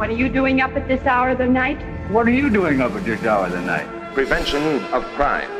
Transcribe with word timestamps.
What 0.00 0.08
are 0.08 0.14
you 0.14 0.30
doing 0.30 0.62
up 0.62 0.74
at 0.76 0.88
this 0.88 1.04
hour 1.04 1.28
of 1.28 1.36
the 1.36 1.46
night? 1.46 1.78
What 2.10 2.26
are 2.26 2.30
you 2.30 2.48
doing 2.48 2.80
up 2.80 2.92
at 2.92 3.04
this 3.04 3.22
hour 3.22 3.44
of 3.44 3.52
the 3.52 3.60
night? 3.60 3.86
Prevention 4.14 4.82
of 4.94 5.04
crime. 5.14 5.50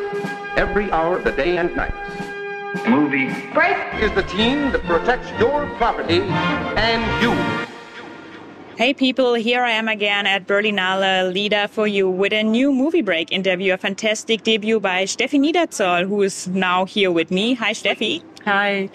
Every 0.57 0.91
hour 0.91 1.19
of 1.19 1.25
the 1.25 1.33
day 1.33 1.59
and 1.59 1.77
night. 1.77 1.93
Movie. 2.89 3.29
Break! 3.53 3.77
Is 4.03 4.11
the 4.15 4.23
team 4.23 4.73
that 4.73 4.83
protects 4.85 5.29
your 5.39 5.67
property 5.77 6.23
and 6.23 7.03
you. 7.23 7.33
Hey 8.79 8.95
people, 8.95 9.35
here 9.35 9.63
I 9.63 9.73
am 9.73 9.89
again 9.89 10.27
at 10.27 10.47
Berlinale 10.47 11.35
Lieder 11.35 11.69
for 11.69 11.87
you 11.87 12.09
with 12.09 12.33
a 12.33 12.43
new 12.43 12.73
movie 12.73 13.03
break 13.03 13.31
interview, 13.33 13.75
a 13.75 13.77
fantastic 13.77 14.43
debut 14.43 14.81
by 14.81 15.05
Steffi 15.05 15.39
Niederzoll, 15.39 16.09
who 16.09 16.23
is 16.23 16.49
now 16.49 16.87
here 16.87 17.13
with 17.13 17.31
me. 17.31 17.53
Hi 17.53 17.73
Steffi. 17.73 18.23
Hi. 18.47 18.89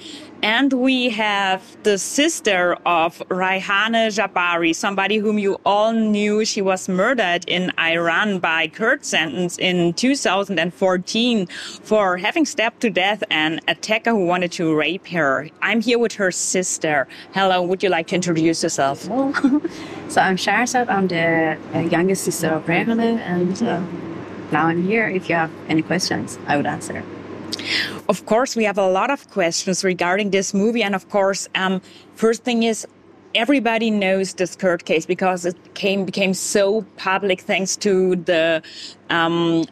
And 0.45 0.71
we 0.73 1.09
have 1.09 1.63
the 1.81 1.97
sister 1.97 2.77
of 2.85 3.17
Reyhaneh 3.29 4.13
Jabbari, 4.13 4.75
somebody 4.75 5.17
whom 5.17 5.39
you 5.39 5.57
all 5.65 5.91
knew. 5.91 6.45
She 6.45 6.61
was 6.61 6.87
murdered 6.87 7.45
in 7.47 7.71
Iran 7.79 8.37
by 8.37 8.67
court 8.67 9.05
sentence 9.05 9.57
in 9.57 9.93
2014 9.93 11.47
for 11.81 12.17
having 12.17 12.45
stabbed 12.45 12.79
to 12.81 12.91
death 12.91 13.23
an 13.31 13.59
attacker 13.67 14.11
who 14.11 14.27
wanted 14.27 14.51
to 14.51 14.75
rape 14.75 15.07
her. 15.07 15.49
I'm 15.63 15.81
here 15.81 15.97
with 15.97 16.13
her 16.13 16.29
sister. 16.29 17.07
Hello, 17.33 17.63
would 17.63 17.81
you 17.81 17.89
like 17.89 18.05
to 18.09 18.15
introduce 18.15 18.61
yourself? 18.61 18.99
so 20.09 20.21
I'm 20.21 20.37
Shahrzad. 20.37 20.89
I'm 20.89 21.07
the 21.07 21.57
uh, 21.73 21.79
youngest 21.79 22.23
sister 22.23 22.49
of 22.49 22.67
Reyhaneh, 22.67 23.17
and 23.17 23.63
uh, 23.63 23.83
now 24.51 24.67
I'm 24.67 24.83
here. 24.83 25.09
If 25.09 25.27
you 25.27 25.33
have 25.33 25.49
any 25.69 25.81
questions, 25.81 26.37
I 26.45 26.55
would 26.55 26.67
answer. 26.67 27.03
Of 28.07 28.25
course, 28.25 28.55
we 28.55 28.63
have 28.65 28.77
a 28.77 28.87
lot 28.87 29.09
of 29.09 29.29
questions 29.31 29.83
regarding 29.83 30.31
this 30.31 30.53
movie. 30.53 30.83
And 30.83 30.95
of 30.95 31.09
course, 31.09 31.47
um, 31.55 31.81
first 32.15 32.43
thing 32.43 32.63
is 32.63 32.87
everybody 33.33 33.91
knows 33.91 34.33
this 34.33 34.55
court 34.55 34.85
case 34.85 35.05
because 35.05 35.45
it 35.45 35.57
came 35.73 36.05
became 36.05 36.33
so 36.33 36.83
public 36.97 37.41
thanks 37.41 37.75
to 37.77 38.15
the 38.15 38.61
um, 39.09 39.65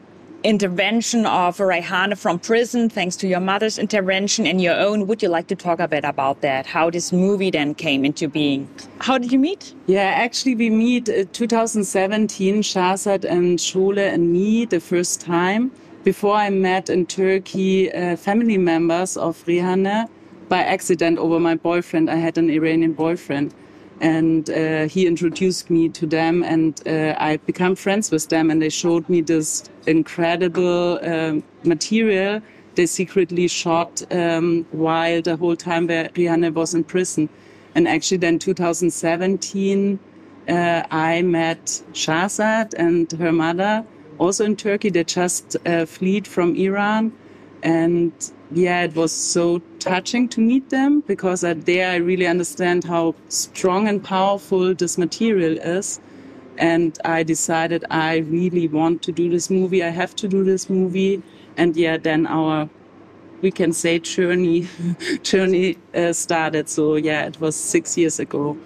intervention 0.43 1.25
of 1.25 1.57
Raihane 1.57 2.17
from 2.17 2.37
prison, 2.39 2.89
thanks 2.89 3.15
to 3.17 3.27
your 3.27 3.39
mother's 3.39 3.79
intervention 3.79 4.45
and 4.45 4.61
your 4.61 4.75
own. 4.75 5.07
Would 5.07 5.23
you 5.23 5.29
like 5.29 5.47
to 5.47 5.55
talk 5.55 5.79
a 5.79 5.87
bit 5.87 6.03
about 6.03 6.41
that? 6.41 6.65
How 6.65 6.89
this 6.89 7.13
movie 7.13 7.51
then 7.51 7.73
came 7.73 8.03
into 8.03 8.27
being? 8.27 8.67
How 8.99 9.17
did 9.17 9.31
you 9.31 9.39
meet? 9.39 9.73
Yeah, 9.87 10.01
actually, 10.01 10.55
we 10.55 10.69
meet 10.69 11.07
uh, 11.07 11.23
2017, 11.31 12.61
Shahrzad 12.61 13.23
and 13.23 13.57
Shole 13.57 13.97
and 13.97 14.33
me 14.33 14.65
the 14.65 14.79
first 14.79 15.21
time 15.21 15.71
before 16.03 16.35
I 16.35 16.49
met 16.49 16.89
in 16.89 17.05
Turkey 17.05 17.91
uh, 17.91 18.15
family 18.15 18.57
members 18.57 19.17
of 19.17 19.43
Reyhaneh 19.45 20.09
by 20.49 20.59
accident 20.59 21.17
over 21.17 21.39
my 21.39 21.55
boyfriend. 21.55 22.09
I 22.09 22.15
had 22.15 22.37
an 22.37 22.49
Iranian 22.49 22.93
boyfriend 22.93 23.53
and 24.01 24.49
uh, 24.49 24.87
he 24.87 25.07
introduced 25.07 25.69
me 25.69 25.87
to 25.89 26.05
them 26.05 26.43
and 26.43 26.81
uh, 26.87 27.15
I 27.17 27.37
became 27.37 27.75
friends 27.75 28.11
with 28.11 28.27
them 28.29 28.51
and 28.51 28.61
they 28.61 28.69
showed 28.69 29.07
me 29.07 29.21
this 29.21 29.69
incredible 29.87 30.99
uh, 31.01 31.39
material 31.63 32.41
they 32.75 32.85
secretly 32.85 33.47
shot 33.47 34.01
um, 34.11 34.65
while 34.71 35.21
the 35.21 35.35
whole 35.35 35.55
time 35.55 35.87
Reyhaneh 35.87 36.53
was 36.53 36.73
in 36.73 36.83
prison. 36.83 37.29
And 37.75 37.87
actually 37.87 38.17
then 38.17 38.39
2017, 38.39 39.99
uh, 40.49 40.83
I 40.91 41.21
met 41.21 41.65
Shahrzad 41.93 42.73
and 42.77 43.11
her 43.13 43.31
mother 43.31 43.85
also 44.23 44.45
in 44.45 44.55
Turkey. 44.55 44.89
They 44.89 45.03
just 45.03 45.57
uh, 45.65 45.85
fled 45.85 46.27
from 46.27 46.55
Iran. 46.55 47.11
And 47.61 48.11
yeah, 48.51 48.83
it 48.83 48.95
was 48.95 49.11
so 49.11 49.61
touching 49.79 50.27
to 50.29 50.41
meet 50.41 50.69
them 50.69 51.01
because 51.01 51.41
there 51.41 51.91
I 51.91 51.95
really 51.95 52.27
understand 52.27 52.83
how 52.83 53.15
strong 53.29 53.87
and 53.87 54.03
powerful 54.03 54.73
this 54.73 54.97
material 54.97 55.57
is. 55.57 55.99
And 56.57 56.97
I 57.03 57.23
decided 57.23 57.83
I 57.89 58.17
really 58.17 58.67
want 58.67 59.01
to 59.03 59.11
do 59.11 59.29
this 59.29 59.49
movie. 59.49 59.83
I 59.83 59.89
have 59.89 60.15
to 60.17 60.27
do 60.27 60.43
this 60.43 60.69
movie. 60.69 61.21
And 61.57 61.75
yeah, 61.75 61.97
then 61.97 62.27
our, 62.27 62.69
we 63.41 63.51
can 63.51 63.73
say 63.73 63.99
journey, 63.99 64.67
journey 65.23 65.77
uh, 65.95 66.13
started. 66.13 66.69
So 66.69 66.95
yeah, 66.95 67.25
it 67.25 67.39
was 67.39 67.55
six 67.55 67.97
years 67.97 68.19
ago. 68.19 68.57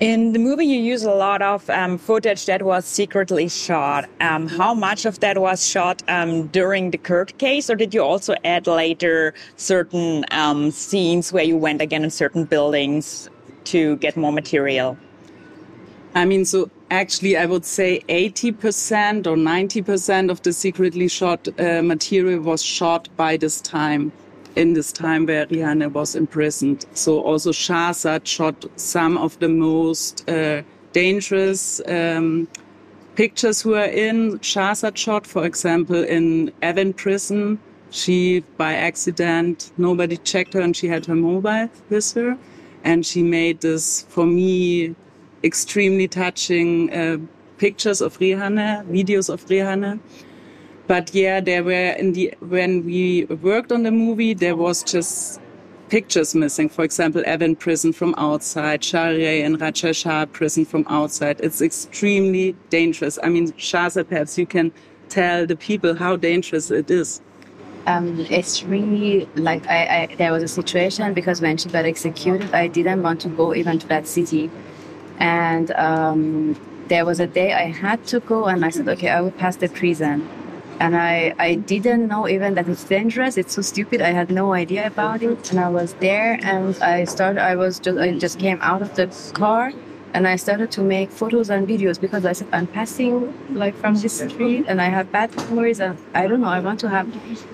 In 0.00 0.32
the 0.32 0.38
movie, 0.38 0.64
you 0.64 0.80
use 0.80 1.02
a 1.02 1.12
lot 1.12 1.42
of 1.42 1.68
um, 1.68 1.98
footage 1.98 2.46
that 2.46 2.62
was 2.62 2.86
secretly 2.86 3.50
shot. 3.50 4.08
Um, 4.22 4.48
how 4.48 4.72
much 4.72 5.04
of 5.04 5.20
that 5.20 5.36
was 5.36 5.68
shot 5.68 6.02
um, 6.08 6.46
during 6.46 6.90
the 6.90 6.96
court 6.96 7.36
case, 7.36 7.68
or 7.68 7.76
did 7.76 7.92
you 7.92 8.02
also 8.02 8.34
add 8.42 8.66
later 8.66 9.34
certain 9.56 10.24
um, 10.30 10.70
scenes 10.70 11.34
where 11.34 11.44
you 11.44 11.58
went 11.58 11.82
again 11.82 12.02
in 12.02 12.08
certain 12.08 12.46
buildings 12.46 13.28
to 13.64 13.96
get 13.96 14.16
more 14.16 14.32
material? 14.32 14.96
I 16.14 16.24
mean, 16.24 16.46
so 16.46 16.70
actually, 16.90 17.36
I 17.36 17.44
would 17.44 17.66
say 17.66 18.00
80% 18.08 19.26
or 19.26 19.36
90% 19.36 20.30
of 20.30 20.40
the 20.40 20.54
secretly 20.54 21.08
shot 21.08 21.46
uh, 21.60 21.82
material 21.82 22.40
was 22.40 22.62
shot 22.62 23.10
by 23.18 23.36
this 23.36 23.60
time 23.60 24.12
in 24.56 24.74
this 24.74 24.92
time 24.92 25.26
where 25.26 25.46
Reyhaneh 25.46 25.92
was 25.92 26.14
imprisoned. 26.14 26.86
So 26.94 27.20
also 27.20 27.52
Shahrzad 27.52 28.26
shot 28.26 28.64
some 28.76 29.16
of 29.18 29.38
the 29.38 29.48
most 29.48 30.28
uh, 30.28 30.62
dangerous 30.92 31.80
um, 31.86 32.48
pictures 33.14 33.60
who 33.60 33.74
are 33.74 33.84
in 33.84 34.38
Shahrzad 34.38 34.96
shot, 34.96 35.26
for 35.26 35.44
example, 35.44 36.02
in 36.02 36.52
Evin 36.62 36.96
prison. 36.96 37.58
She, 37.90 38.40
by 38.56 38.74
accident, 38.74 39.72
nobody 39.76 40.16
checked 40.16 40.54
her 40.54 40.60
and 40.60 40.76
she 40.76 40.86
had 40.88 41.06
her 41.06 41.16
mobile 41.16 41.68
with 41.88 42.12
her. 42.14 42.38
And 42.84 43.04
she 43.04 43.22
made 43.22 43.60
this, 43.60 44.02
for 44.08 44.24
me, 44.26 44.94
extremely 45.42 46.08
touching 46.08 46.92
uh, 46.92 47.18
pictures 47.58 48.00
of 48.00 48.18
Reyhaneh, 48.18 48.86
videos 48.86 49.28
of 49.28 49.44
Reyhaneh. 49.46 50.00
But 50.90 51.14
yeah, 51.14 51.38
there 51.38 51.62
were 51.62 51.92
in 52.02 52.14
the 52.14 52.34
when 52.40 52.84
we 52.84 53.24
worked 53.26 53.70
on 53.70 53.84
the 53.84 53.92
movie, 53.92 54.34
there 54.34 54.56
was 54.56 54.82
just 54.82 55.40
pictures 55.88 56.34
missing. 56.34 56.68
For 56.68 56.82
example, 56.82 57.22
Evin 57.22 57.56
prison 57.56 57.92
from 57.92 58.12
outside, 58.18 58.80
Shahriyeh 58.82 59.46
and 59.46 59.60
Rajai 59.60 59.94
Shahr 59.94 60.26
prison 60.26 60.64
from 60.64 60.84
outside. 60.88 61.38
It's 61.38 61.62
extremely 61.62 62.56
dangerous. 62.70 63.20
I 63.22 63.28
mean, 63.28 63.52
Shahrzad, 63.52 64.08
perhaps 64.08 64.36
you 64.36 64.46
can 64.46 64.72
tell 65.08 65.46
the 65.46 65.54
people 65.54 65.94
how 65.94 66.16
dangerous 66.16 66.72
it 66.72 66.90
is. 66.90 67.20
Um, 67.86 68.26
it's 68.28 68.64
really 68.64 69.28
like 69.36 69.68
I, 69.68 70.08
I, 70.10 70.16
there 70.16 70.32
was 70.32 70.42
a 70.42 70.48
situation 70.48 71.14
because 71.14 71.40
when 71.40 71.56
she 71.56 71.68
got 71.68 71.84
executed, 71.84 72.52
I 72.52 72.66
didn't 72.66 73.04
want 73.04 73.20
to 73.20 73.28
go 73.28 73.54
even 73.54 73.78
to 73.78 73.86
that 73.86 74.08
city, 74.08 74.50
and 75.20 75.70
um, 75.70 76.60
there 76.88 77.04
was 77.06 77.20
a 77.20 77.28
day 77.28 77.52
I 77.52 77.66
had 77.66 78.04
to 78.08 78.18
go, 78.18 78.46
and 78.46 78.64
I 78.64 78.70
said, 78.70 78.88
okay, 78.88 79.10
I 79.10 79.20
will 79.20 79.30
pass 79.30 79.54
the 79.54 79.68
prison 79.68 80.28
and 80.80 80.96
I, 80.96 81.34
I 81.38 81.54
didn't 81.56 82.08
know 82.08 82.26
even 82.26 82.54
that 82.54 82.66
it's 82.66 82.84
dangerous. 82.84 83.36
It's 83.36 83.54
so 83.54 83.62
stupid. 83.62 84.00
I 84.00 84.10
had 84.10 84.30
no 84.30 84.54
idea 84.54 84.86
about 84.86 85.22
it. 85.22 85.50
And 85.50 85.60
i 85.60 85.68
was 85.68 85.92
there 85.94 86.38
and 86.42 86.76
i 86.82 87.04
started 87.04 87.40
i 87.42 87.54
was 87.54 87.78
just 87.78 87.98
i 87.98 88.18
just 88.18 88.38
came 88.38 88.58
out 88.62 88.82
of 88.82 88.94
the 88.96 89.06
car 89.34 89.72
and 90.14 90.26
i 90.26 90.36
started 90.36 90.70
to 90.72 90.82
make 90.82 91.10
photos 91.10 91.50
and 91.50 91.68
videos 91.68 92.00
because 92.00 92.24
i 92.24 92.32
said 92.32 92.48
i'm 92.52 92.66
passing 92.66 93.14
like 93.62 93.74
from 93.76 93.94
this 93.94 94.18
street 94.20 94.64
and 94.68 94.80
i 94.80 94.88
have 94.96 95.12
bad 95.12 95.34
memories 95.36 95.80
and 95.80 95.96
i 96.14 96.26
don't 96.26 96.40
know 96.40 96.48
i 96.48 96.60
want 96.60 96.80
to 96.80 96.88
have 96.88 97.06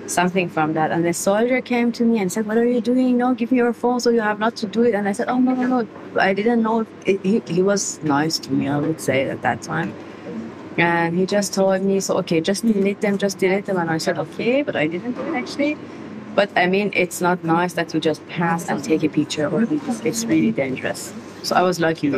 something 0.07 0.49
from 0.49 0.73
that. 0.75 0.93
And 0.93 1.05
the 1.05 1.13
soldier 1.13 1.61
came 1.61 1.91
to 1.93 2.05
me 2.05 2.21
and 2.21 2.31
said 2.31 2.47
what 2.47 2.57
are 2.57 2.65
you 2.65 2.81
doing? 2.81 3.19
No 3.19 3.35
give 3.35 3.51
me 3.51 3.59
your 3.59 3.73
phone 3.73 3.99
so 4.01 4.11
you 4.11 4.21
have 4.21 4.39
not 4.39 4.55
to 4.57 4.67
do 4.67 4.83
it. 4.85 4.95
And 4.95 5.09
i 5.09 5.13
said 5.13 5.29
oh 5.29 5.39
no 5.39 5.55
no 5.55 5.67
no. 5.67 5.89
I 6.19 6.33
didn't 6.33 6.63
know 6.63 6.87
it, 7.05 7.21
he, 7.23 7.43
he 7.47 7.63
was 7.63 8.01
nice 8.03 8.39
to 8.39 8.53
me 8.53 8.69
i 8.69 8.79
would 8.79 9.01
say 9.01 9.29
at 9.29 9.43
that 9.43 9.63
time 9.63 9.93
and 10.79 11.17
he 11.19 11.27
just 11.27 11.55
told 11.55 11.83
me, 11.83 12.01
so 12.01 12.19
okay, 12.19 12.41
just 12.41 12.67
delete 12.67 13.01
them, 13.01 13.19
just 13.19 13.39
delete 13.39 13.67
them. 13.67 13.79
And 13.79 13.91
I 13.91 13.99
said, 13.99 14.19
okay, 14.19 14.63
but 14.63 14.77
I 14.77 14.87
didn't 14.87 15.13
do 15.13 15.23
it 15.23 15.35
actually. 15.35 15.79
But 16.35 16.51
I 16.55 16.67
mean, 16.67 16.91
it's 16.95 17.23
not 17.23 17.43
nice 17.45 17.73
that 17.75 17.95
you 17.95 18.01
just 18.01 18.27
pass 18.29 18.69
and 18.69 18.85
take 18.85 19.03
a 19.03 19.09
picture, 19.09 19.49
or 19.49 19.67
it's 19.71 20.25
really 20.27 20.53
dangerous. 20.53 21.15
So 21.43 21.57
I 21.57 21.63
was 21.63 21.81
lucky. 21.81 22.13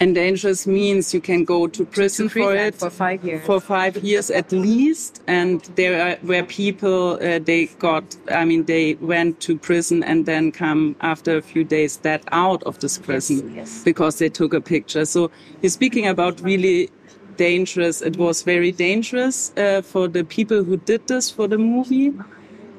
And 0.00 0.14
dangerous 0.14 0.66
means 0.66 1.14
you 1.14 1.20
can 1.20 1.44
go 1.44 1.68
to 1.68 1.86
prison, 1.86 2.28
to 2.28 2.42
for 2.42 2.54
it 2.54 2.74
for 2.74 2.90
five 2.90 3.24
years. 3.24 3.46
For 3.46 3.60
five 3.60 3.96
years 3.98 4.30
at 4.30 4.52
least. 4.52 5.22
And 5.26 5.62
there 5.76 6.18
were 6.24 6.42
people 6.42 7.12
uh, 7.22 7.38
they 7.38 7.66
got. 7.78 8.04
I 8.30 8.44
mean, 8.44 8.64
they 8.64 8.94
went 8.94 9.40
to 9.42 9.56
prison 9.56 10.02
and 10.02 10.26
then 10.26 10.52
come 10.52 10.96
after 11.00 11.36
a 11.36 11.42
few 11.42 11.64
days 11.64 11.98
that 11.98 12.22
out 12.32 12.62
of 12.64 12.80
this 12.80 12.98
prison 12.98 13.54
yes, 13.54 13.56
yes. 13.56 13.84
because 13.84 14.18
they 14.18 14.28
took 14.28 14.52
a 14.52 14.60
picture. 14.60 15.04
So 15.04 15.30
you're 15.62 15.70
speaking 15.70 16.06
about 16.06 16.40
really 16.42 16.90
dangerous. 17.36 18.02
It 18.02 18.16
was 18.16 18.42
very 18.42 18.72
dangerous 18.72 19.52
uh, 19.56 19.82
for 19.82 20.08
the 20.08 20.24
people 20.24 20.64
who 20.64 20.76
did 20.76 21.06
this 21.06 21.30
for 21.30 21.48
the 21.48 21.58
movie, 21.58 22.12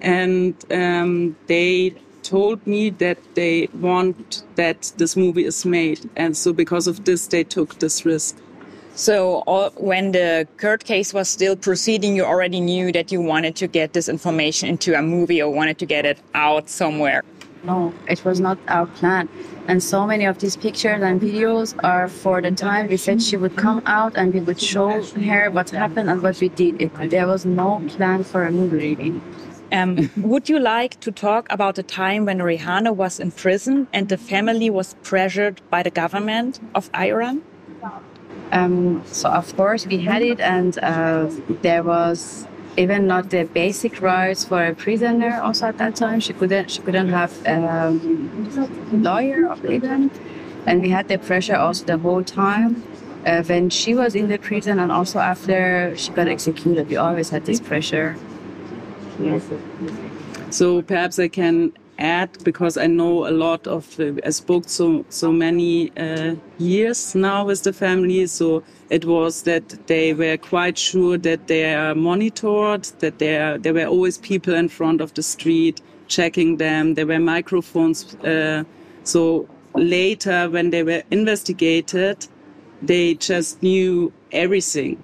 and 0.02 0.54
um, 0.72 1.36
they 1.48 1.94
told 2.24 2.66
me 2.66 2.90
that 2.90 3.18
they 3.36 3.68
want 3.74 4.44
that 4.56 4.92
this 4.98 5.16
movie 5.16 5.46
is 5.46 5.66
made, 5.66 6.10
and 6.16 6.36
so 6.36 6.54
because 6.54 6.88
of 6.88 7.06
this, 7.06 7.28
they 7.28 7.44
took 7.44 7.80
this 7.80 8.06
risk. 8.06 8.38
So 8.96 9.44
all, 9.46 9.72
when 9.72 10.14
the 10.14 10.48
court 10.58 10.86
case 10.86 11.14
was 11.14 11.28
still 11.28 11.58
proceeding, 11.58 12.16
you 12.16 12.24
already 12.24 12.62
knew 12.62 12.94
that 12.94 13.12
you 13.12 13.22
wanted 13.22 13.56
to 13.58 13.68
get 13.68 13.92
this 13.92 14.08
information 14.08 14.70
into 14.70 14.98
a 14.98 15.02
movie 15.02 15.42
or 15.42 15.52
wanted 15.52 15.78
to 15.80 15.86
get 15.86 16.06
it 16.06 16.18
out 16.34 16.70
somewhere. 16.70 17.24
No, 17.66 17.94
it 18.08 18.24
was 18.24 18.40
not 18.40 18.58
our 18.68 18.86
plan. 18.86 19.28
And 19.68 19.82
so 19.82 20.06
many 20.06 20.26
of 20.26 20.38
these 20.38 20.56
pictures 20.56 21.02
and 21.02 21.20
videos 21.20 21.76
are 21.84 22.08
for 22.08 22.42
the 22.42 22.52
time 22.52 22.88
we 22.88 22.98
said 22.98 23.22
she 23.22 23.38
would 23.38 23.56
come 23.56 23.82
out 23.88 24.16
and 24.16 24.34
we 24.34 24.40
would 24.40 24.62
show 24.62 25.02
her 25.02 25.50
what 25.50 25.72
happened 25.72 26.10
and 26.10 26.22
what 26.22 26.40
we 26.40 26.50
did. 26.50 26.80
It, 26.80 27.10
there 27.10 27.28
was 27.28 27.46
no 27.46 27.82
plan 27.88 28.24
for 28.24 28.46
a 28.46 28.52
movie 28.52 28.96
really. 28.96 29.22
Um, 29.72 30.12
would 30.18 30.48
you 30.48 30.60
like 30.60 31.00
to 31.00 31.12
talk 31.12 31.48
about 31.50 31.74
the 31.76 31.84
time 31.84 32.26
when 32.26 32.38
Reyhaneh 32.38 32.96
was 32.96 33.20
in 33.20 33.32
prison 33.32 33.88
and 33.92 34.10
the 34.10 34.18
family 34.18 34.70
was 34.70 34.96
pressured 35.02 35.60
by 35.72 35.82
the 35.82 35.90
government 35.90 36.60
of 36.76 36.90
Iran? 36.96 37.42
Um, 38.52 39.02
so 39.08 39.30
of 39.30 39.56
course 39.58 39.88
we 39.88 39.98
had 39.98 40.22
it, 40.22 40.40
and 40.40 40.78
uh, 40.84 41.30
there 41.62 41.82
was 41.82 42.48
even 42.78 43.08
not 43.08 43.30
the 43.30 43.44
basic 43.44 44.02
rights 44.02 44.46
for 44.46 44.66
a 44.66 44.74
prisoner. 44.74 45.40
Also 45.42 45.68
at 45.68 45.78
that 45.78 45.96
time, 45.96 46.20
she 46.20 46.34
couldn't 46.34 46.72
she 46.72 46.82
couldn't 46.82 47.10
have 47.10 47.34
a 47.46 47.56
um, 47.68 49.04
lawyer 49.04 49.56
even, 49.70 50.12
and 50.66 50.82
we 50.82 50.90
had 50.90 51.08
the 51.08 51.18
pressure 51.18 51.56
also 51.56 51.86
the 51.86 51.98
whole 51.98 52.24
time. 52.24 52.84
Uh, 53.26 53.42
when 53.44 53.72
she 53.72 53.96
was 53.96 54.14
in 54.14 54.28
the 54.28 54.38
prison 54.38 54.78
and 54.78 54.92
also 54.92 55.18
after 55.18 55.96
she 55.98 56.12
got 56.12 56.28
executed, 56.28 56.88
we 56.88 56.96
always 56.96 57.30
had 57.32 57.44
this 57.46 57.60
pressure. 57.60 58.16
Yes. 59.20 59.44
So 60.52 60.84
perhaps 60.84 61.18
I 61.18 61.28
can 61.28 61.74
add 61.98 62.44
because 62.44 62.78
I 62.78 62.88
know 62.88 63.28
a 63.28 63.32
lot 63.32 63.68
of 63.68 64.00
I 64.26 64.30
spoke 64.30 64.68
so 64.68 65.06
so 65.10 65.32
many 65.32 65.92
uh, 65.98 66.36
years 66.58 67.16
now 67.16 67.46
with 67.46 67.64
the 67.64 67.74
family. 67.74 68.28
So 68.28 68.64
it 68.90 69.06
was 69.06 69.44
that 69.44 69.88
they 69.88 70.14
were 70.14 70.38
quite 70.38 70.78
sure 70.78 71.18
that 71.20 71.48
they 71.48 71.74
are 71.74 71.96
monitored, 71.96 72.84
that 73.00 73.20
there 73.20 73.58
there 73.58 73.74
were 73.74 73.86
always 73.86 74.18
people 74.18 74.54
in 74.56 74.70
front 74.70 75.02
of 75.02 75.14
the 75.14 75.24
street 75.24 75.82
checking 76.08 76.58
them. 76.58 76.94
There 76.96 77.08
were 77.08 77.20
microphones. 77.20 78.16
Uh, 78.16 78.64
so 79.04 79.48
later, 79.74 80.50
when 80.50 80.70
they 80.70 80.84
were 80.84 81.04
investigated, 81.12 82.28
they 82.82 83.16
just 83.16 83.64
knew 83.64 84.12
everything 84.32 85.02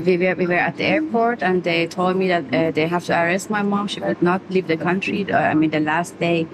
we 0.00 0.16
were, 0.16 0.34
we 0.34 0.46
were 0.46 0.54
at 0.54 0.76
the 0.76 0.84
airport 0.84 1.42
and 1.42 1.62
they 1.64 1.86
told 1.86 2.16
me 2.16 2.28
that 2.28 2.54
uh, 2.54 2.70
they 2.70 2.86
have 2.86 3.04
to 3.06 3.12
arrest 3.12 3.50
my 3.50 3.62
mom. 3.62 3.88
She 3.88 4.00
could 4.00 4.22
not 4.22 4.40
leave 4.50 4.66
the 4.66 4.76
country. 4.76 5.30
Uh, 5.30 5.38
I 5.38 5.54
mean, 5.54 5.70
the 5.70 5.80
last 5.80 6.18
day. 6.18 6.46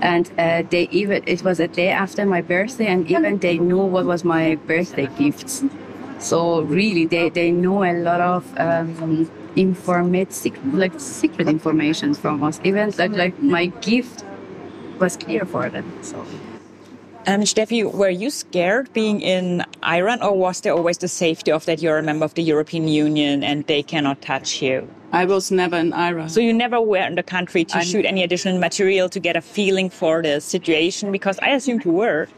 And 0.00 0.30
uh, 0.38 0.62
they 0.68 0.88
even, 0.90 1.22
it 1.26 1.42
was 1.42 1.60
a 1.60 1.68
day 1.68 1.88
after 1.88 2.26
my 2.26 2.42
birthday 2.42 2.86
and 2.86 3.10
even 3.10 3.38
they 3.38 3.58
knew 3.58 3.78
what 3.78 4.04
was 4.04 4.24
my 4.24 4.56
birthday 4.66 5.08
gifts. 5.18 5.64
So 6.18 6.62
really, 6.62 7.06
they, 7.06 7.30
they 7.30 7.50
know 7.50 7.84
a 7.84 7.92
lot 7.92 8.20
of 8.20 8.58
um, 8.58 9.30
informative, 9.56 10.74
like 10.74 10.98
secret 10.98 11.48
information 11.48 12.14
from 12.14 12.42
us. 12.42 12.60
Even 12.64 12.92
like, 12.98 13.12
like 13.12 13.42
my 13.42 13.66
gift 13.66 14.24
was 14.98 15.16
clear 15.16 15.44
for 15.44 15.70
them. 15.70 15.90
So. 16.02 16.26
Um, 17.26 17.40
Steffi, 17.40 17.90
were 17.90 18.10
you 18.10 18.28
scared 18.28 18.92
being 18.92 19.22
in 19.22 19.64
Iran, 19.82 20.22
or 20.22 20.36
was 20.36 20.60
there 20.60 20.74
always 20.74 20.98
the 20.98 21.08
safety 21.08 21.50
of 21.50 21.64
that 21.64 21.80
you're 21.80 21.96
a 21.96 22.02
member 22.02 22.26
of 22.26 22.34
the 22.34 22.42
European 22.42 22.86
Union 22.86 23.42
and 23.42 23.66
they 23.66 23.82
cannot 23.82 24.20
touch 24.20 24.60
you? 24.60 24.86
I 25.10 25.24
was 25.24 25.50
never 25.50 25.76
in 25.76 25.94
Iran. 25.94 26.28
So 26.28 26.40
you 26.40 26.52
never 26.52 26.82
were 26.82 26.98
in 26.98 27.14
the 27.14 27.22
country 27.22 27.64
to 27.64 27.78
I'm... 27.78 27.84
shoot 27.84 28.04
any 28.04 28.22
additional 28.22 28.58
material 28.58 29.08
to 29.08 29.20
get 29.20 29.36
a 29.36 29.40
feeling 29.40 29.88
for 29.88 30.20
the 30.20 30.38
situation? 30.38 31.12
Because 31.12 31.38
I 31.38 31.50
assumed 31.50 31.86
you 31.86 31.92
were. 31.92 32.28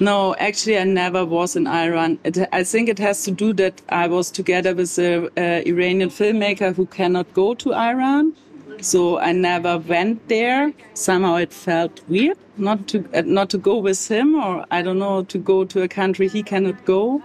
No, 0.00 0.34
actually, 0.36 0.76
I 0.76 0.84
never 0.84 1.24
was 1.24 1.56
in 1.56 1.66
Iran. 1.66 2.18
It, 2.22 2.36
I 2.52 2.62
think 2.62 2.90
it 2.90 2.98
has 2.98 3.24
to 3.24 3.30
do 3.30 3.54
that 3.54 3.80
I 3.88 4.06
was 4.06 4.30
together 4.30 4.74
with 4.74 4.98
an 4.98 5.30
Iranian 5.38 6.10
filmmaker 6.10 6.74
who 6.74 6.84
cannot 6.84 7.32
go 7.32 7.54
to 7.54 7.72
Iran. 7.72 8.34
So 8.80 9.18
I 9.18 9.32
never 9.32 9.78
went 9.78 10.28
there. 10.28 10.72
Somehow 10.94 11.36
it 11.36 11.52
felt 11.52 12.00
weird 12.08 12.38
not 12.58 12.88
to 12.88 13.04
uh, 13.14 13.22
not 13.24 13.50
to 13.50 13.58
go 13.58 13.78
with 13.78 14.08
him, 14.08 14.34
or 14.34 14.64
I 14.70 14.82
don't 14.82 14.98
know, 14.98 15.24
to 15.24 15.38
go 15.38 15.64
to 15.64 15.82
a 15.82 15.88
country 15.88 16.28
he 16.28 16.42
cannot 16.42 16.84
go. 16.84 17.22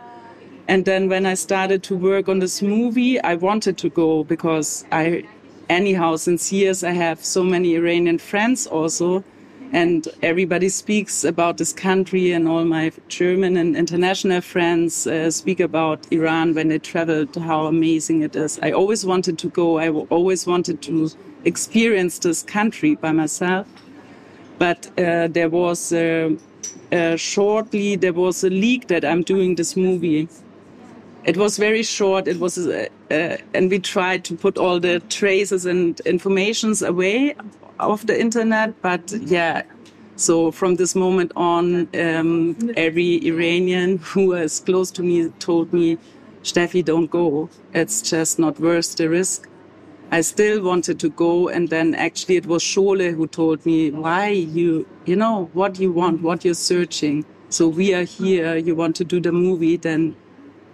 And 0.67 0.85
then 0.85 1.09
when 1.09 1.25
I 1.25 1.33
started 1.33 1.83
to 1.83 1.97
work 1.97 2.29
on 2.29 2.39
this 2.39 2.61
movie, 2.61 3.19
I 3.19 3.35
wanted 3.35 3.77
to 3.79 3.89
go 3.89 4.23
because 4.23 4.85
I, 4.91 5.25
anyhow, 5.69 6.15
since 6.15 6.51
years 6.51 6.83
I 6.83 6.91
have 6.91 7.23
so 7.23 7.43
many 7.43 7.75
Iranian 7.75 8.19
friends 8.19 8.67
also, 8.67 9.23
and 9.73 10.07
everybody 10.21 10.69
speaks 10.69 11.23
about 11.23 11.57
this 11.57 11.73
country, 11.73 12.31
and 12.31 12.47
all 12.47 12.63
my 12.63 12.91
German 13.07 13.57
and 13.57 13.75
international 13.75 14.41
friends 14.41 15.07
uh, 15.07 15.31
speak 15.31 15.59
about 15.59 16.07
Iran 16.11 16.53
when 16.53 16.69
they 16.69 16.79
traveled, 16.79 17.35
how 17.35 17.65
amazing 17.65 18.21
it 18.21 18.35
is. 18.35 18.59
I 18.61 18.71
always 18.71 19.05
wanted 19.05 19.37
to 19.39 19.49
go. 19.49 19.79
I 19.79 19.89
always 19.89 20.45
wanted 20.47 20.81
to 20.83 21.09
experience 21.45 22.19
this 22.19 22.43
country 22.43 22.95
by 22.95 23.11
myself. 23.11 23.67
But 24.59 24.87
uh, 24.97 25.27
there 25.27 25.49
was 25.49 25.93
shortly 27.15 27.95
there 27.95 28.13
was 28.13 28.43
a 28.43 28.49
leak 28.49 28.87
that 28.87 29.03
I'm 29.03 29.23
doing 29.23 29.55
this 29.55 29.75
movie. 29.75 30.27
It 31.23 31.37
was 31.37 31.57
very 31.57 31.83
short. 31.83 32.27
It 32.27 32.39
was, 32.39 32.57
uh, 32.57 32.87
uh, 33.11 33.37
and 33.53 33.69
we 33.69 33.79
tried 33.79 34.23
to 34.25 34.35
put 34.35 34.57
all 34.57 34.79
the 34.79 34.99
traces 35.09 35.65
and 35.67 35.99
informations 36.01 36.81
away 36.81 37.35
of 37.79 38.07
the 38.07 38.19
internet. 38.19 38.81
But 38.81 39.11
yeah, 39.11 39.61
so 40.15 40.51
from 40.51 40.75
this 40.75 40.95
moment 40.95 41.31
on, 41.35 41.87
um, 41.99 42.55
every 42.75 43.23
Iranian 43.27 43.97
who 44.13 44.33
is 44.33 44.59
close 44.59 44.89
to 44.91 45.03
me 45.03 45.29
told 45.39 45.71
me, 45.73 45.97
Steffi, 46.43 46.83
don't 46.83 47.11
go. 47.11 47.49
It's 47.73 48.01
just 48.01 48.39
not 48.39 48.59
worth 48.59 48.95
the 48.95 49.07
risk. 49.07 49.47
I 50.11 50.21
still 50.21 50.61
wanted 50.61 50.99
to 50.99 51.09
go. 51.09 51.47
And 51.47 51.69
then 51.69 51.95
actually 51.95 52.35
it 52.35 52.45
was 52.45 52.61
Shole 52.61 53.13
who 53.15 53.27
told 53.27 53.65
me, 53.65 53.91
why 53.91 54.27
you, 54.29 54.85
you 55.05 55.15
know, 55.15 55.49
what 55.53 55.79
you 55.79 55.91
want, 55.91 56.21
what 56.21 56.43
you're 56.43 56.53
searching. 56.53 57.25
So 57.49 57.67
we 57.67 57.93
are 57.93 58.03
here. 58.03 58.57
You 58.57 58.75
want 58.75 58.95
to 58.97 59.03
do 59.05 59.19
the 59.19 59.31
movie, 59.31 59.77
then 59.77 60.15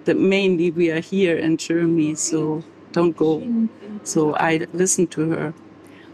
the, 0.05 0.15
mainly 0.15 0.71
we 0.71 0.91
are 0.91 0.99
here 0.99 1.37
in 1.37 1.57
Germany. 1.57 2.15
So 2.15 2.63
don't 2.91 3.15
go. 3.15 3.43
So 4.03 4.35
I 4.35 4.65
listened 4.73 5.11
to 5.11 5.29
her. 5.29 5.53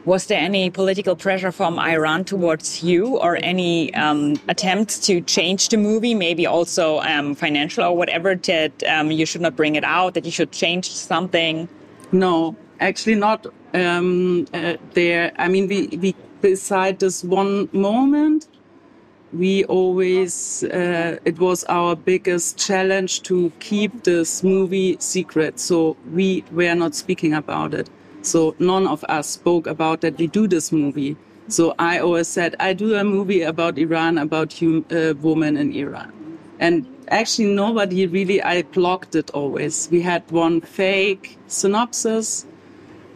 Was 0.05 0.25
there 0.25 0.39
any 0.39 0.69
political 0.69 1.15
pressure 1.15 1.53
from 1.53 1.79
Iran 1.79 2.25
towards 2.25 2.83
you 2.83 3.17
or 3.19 3.39
any 3.41 3.93
um, 3.93 4.35
attempts 4.49 4.99
to 5.07 5.21
change 5.21 5.69
the 5.69 5.77
movie, 5.77 6.13
maybe 6.13 6.45
also 6.45 6.99
um, 6.99 7.35
financial 7.35 7.85
or 7.85 7.95
whatever, 7.95 8.35
that 8.35 8.83
um, 8.83 9.11
you 9.11 9.25
should 9.25 9.39
not 9.39 9.55
bring 9.55 9.75
it 9.75 9.85
out, 9.85 10.13
that 10.15 10.25
you 10.25 10.31
should 10.31 10.51
change 10.51 10.91
something? 10.91 11.69
No, 12.11 12.57
actually 12.83 13.15
not 13.15 13.47
um, 13.73 14.45
uh, 14.53 14.75
there. 14.93 15.31
I 15.37 15.47
mean, 15.47 15.67
we, 15.67 15.87
we 15.87 16.15
beside 16.41 16.99
this 16.99 17.23
one 17.23 17.69
moment, 17.71 18.47
we 19.31 19.63
always 19.65 20.63
uh, 20.65 21.17
it 21.25 21.39
was 21.39 21.63
our 21.63 21.95
biggest 21.95 22.57
challenge 22.57 23.23
to 23.23 23.51
keep 23.59 24.03
this 24.03 24.43
movie 24.43 24.97
secret. 24.99 25.59
So 25.59 25.97
we 26.13 26.43
were 26.51 26.75
not 26.75 26.93
speaking 26.93 27.33
about 27.33 27.73
it. 27.73 27.89
So 28.21 28.55
none 28.59 28.85
of 28.87 29.03
us 29.05 29.27
spoke 29.27 29.65
about 29.65 30.01
that 30.01 30.17
we 30.17 30.27
do 30.27 30.47
this 30.47 30.71
movie. 30.71 31.15
So 31.47 31.73
I 31.79 31.99
always 31.99 32.27
said 32.27 32.55
I 32.59 32.73
do 32.73 32.95
a 32.95 33.03
movie 33.03 33.41
about 33.41 33.77
Iran, 33.77 34.17
about 34.17 34.53
hum, 34.53 34.85
uh, 34.91 35.13
women 35.21 35.57
in 35.57 35.73
Iran, 35.73 36.13
and 36.59 36.85
actually 37.09 37.53
nobody 37.53 38.05
really. 38.07 38.41
I 38.41 38.61
blocked 38.61 39.15
it 39.15 39.31
always. 39.31 39.89
We 39.91 40.01
had 40.01 40.23
one 40.31 40.61
fake 40.61 41.37
synopsis 41.47 42.45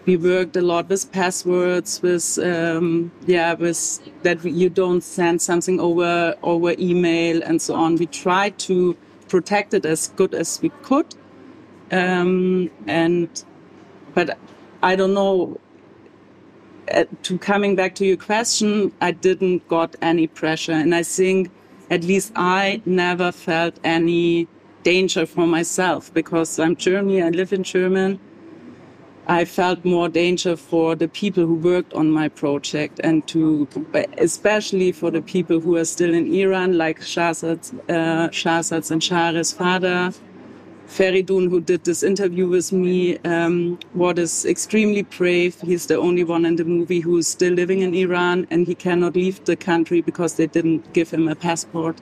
we 0.08 0.16
worked 0.16 0.56
a 0.56 0.62
lot 0.62 0.88
with 0.88 1.12
passwords, 1.12 2.02
with 2.02 2.40
um, 2.42 3.12
yeah, 3.26 3.54
with 3.54 4.00
that 4.24 4.44
you 4.44 4.70
don't 4.70 5.02
send 5.02 5.42
something 5.42 5.80
over 5.82 6.34
over 6.42 6.74
email 6.80 7.44
and 7.44 7.62
so 7.62 7.76
on. 7.76 7.98
We 7.98 8.06
tried 8.08 8.58
to 8.60 8.96
protect 9.28 9.74
it 9.74 9.86
as 9.86 10.08
good 10.16 10.34
as 10.34 10.62
we 10.62 10.70
could, 10.82 11.14
um, 11.92 12.72
and 12.88 13.30
but 14.16 14.40
I 14.82 14.96
don't 14.96 15.14
know. 15.14 15.60
Uh, 16.90 17.04
to 17.22 17.38
coming 17.38 17.76
back 17.76 17.96
to 17.96 18.06
your 18.06 18.16
question, 18.16 18.94
I 19.02 19.12
didn't 19.12 19.68
got 19.68 19.98
any 20.02 20.26
pressure, 20.26 20.72
and 20.72 20.96
I 20.96 21.04
think 21.04 21.52
at 21.90 22.06
least 22.06 22.32
I 22.38 22.82
never 22.86 23.34
felt 23.34 23.78
any 23.84 24.48
danger 24.84 25.26
for 25.26 25.46
myself 25.46 26.14
because 26.14 26.60
I'm 26.60 26.78
German. 26.78 27.24
I 27.24 27.30
live 27.30 27.52
in 27.52 27.64
German 27.64 28.22
I 29.30 29.44
felt 29.44 29.84
more 29.84 30.08
danger 30.08 30.56
for 30.56 30.96
the 30.96 31.10
people 31.10 31.46
who 31.46 31.56
worked 31.56 31.94
on 31.94 32.10
my 32.10 32.30
project 32.30 33.02
and 33.04 33.28
to, 33.28 33.68
especially 34.18 34.94
for 34.94 35.12
the 35.12 35.22
people 35.22 35.60
who 35.60 35.76
are 35.76 35.84
still 35.84 36.14
in 36.14 36.34
Iran, 36.34 36.78
like 36.78 37.02
Shahrzad, 37.02 37.74
uh, 37.90 38.30
Shahrzad's 38.30 38.90
and 38.90 39.02
Shahre's 39.02 39.52
father, 39.52 40.14
Feridun, 40.88 41.50
who 41.50 41.60
did 41.60 41.84
this 41.84 42.04
interview 42.04 42.48
with 42.48 42.72
me, 42.72 43.18
um, 43.26 43.78
what 43.92 44.18
is 44.18 44.46
extremely 44.46 45.02
brave. 45.02 45.60
He's 45.60 45.88
the 45.88 45.98
only 45.98 46.24
one 46.24 46.46
in 46.46 46.56
the 46.56 46.64
movie 46.64 47.02
who 47.02 47.18
is 47.18 47.28
still 47.28 47.54
living 47.54 47.82
in 47.82 47.94
Iran 47.94 48.48
and 48.50 48.66
he 48.66 48.76
cannot 48.76 49.16
leave 49.16 49.44
the 49.44 49.58
country 49.58 50.00
because 50.00 50.36
they 50.36 50.48
didn't 50.48 50.94
give 50.94 51.10
him 51.10 51.28
a 51.28 51.36
passport. 51.36 51.98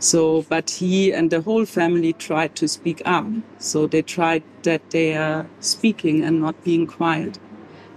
So, 0.00 0.42
but 0.48 0.70
he 0.70 1.12
and 1.12 1.30
the 1.30 1.40
whole 1.42 1.66
family 1.66 2.12
tried 2.14 2.56
to 2.56 2.66
speak 2.66 3.02
up. 3.04 3.26
So 3.58 3.86
they 3.86 4.02
tried 4.02 4.42
that 4.64 4.82
they 4.90 5.14
are 5.16 5.46
speaking 5.60 6.24
and 6.24 6.40
not 6.40 6.56
being 6.64 6.86
quiet. 6.86 7.38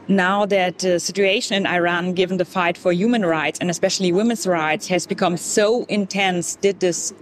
now 0.07 0.45
that 0.45 0.79
the 0.79 0.99
situation 0.99 1.55
in 1.57 1.65
Iran, 1.65 2.13
given 2.13 2.37
the 2.37 2.45
fight 2.45 2.77
for 2.77 2.91
human 2.91 3.23
rights 3.25 3.57
and 3.61 3.69
especially 3.69 4.09
women's 4.11 4.45
rights, 4.45 4.85
has 4.93 5.03
become 5.07 5.35
so 5.37 5.67
intense, 5.99 6.45
did 6.65 6.79
this 6.79 7.13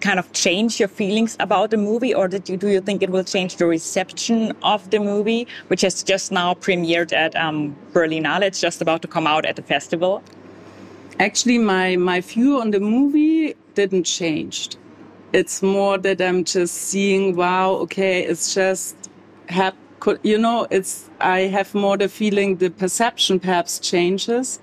kind 0.00 0.18
of 0.18 0.26
change 0.32 0.80
your 0.80 0.88
feelings 0.88 1.36
about 1.38 1.70
the 1.70 1.76
movie, 1.76 2.12
or 2.14 2.26
did 2.28 2.48
you 2.48 2.56
do 2.56 2.68
you 2.74 2.80
think 2.80 3.02
it 3.02 3.10
will 3.10 3.24
change 3.24 3.52
the 3.56 3.66
reception 3.66 4.38
of 4.62 4.80
the 4.90 4.98
movie, 4.98 5.42
which 5.68 5.82
has 5.82 6.02
just 6.12 6.32
now 6.32 6.54
premiered 6.54 7.12
at 7.12 7.32
um, 7.36 7.76
Berlinale? 7.92 8.42
It's 8.50 8.60
just 8.60 8.78
about 8.82 9.00
to 9.02 9.08
come 9.08 9.26
out 9.26 9.44
at 9.50 9.54
the 9.56 9.62
festival. 9.74 10.22
Actually, 11.26 11.58
my 11.58 11.96
my 11.96 12.18
view 12.32 12.60
on 12.62 12.68
the 12.76 12.80
movie 12.80 13.31
didn't 13.74 14.04
change. 14.04 14.76
It's 15.32 15.62
more 15.62 15.98
that 15.98 16.20
I'm 16.20 16.44
just 16.44 16.74
seeing, 16.74 17.36
wow, 17.36 17.72
okay, 17.84 18.22
it's 18.22 18.54
just 18.54 18.96
have 19.48 19.74
you 20.24 20.36
know, 20.36 20.66
it's 20.70 21.08
I 21.20 21.40
have 21.42 21.74
more 21.74 21.96
the 21.96 22.08
feeling 22.08 22.56
the 22.56 22.70
perception 22.70 23.38
perhaps 23.38 23.78
changes 23.78 24.58